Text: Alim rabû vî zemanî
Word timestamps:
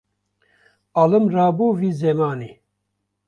Alim 1.01 1.25
rabû 1.35 1.67
vî 1.79 1.91
zemanî 2.03 2.51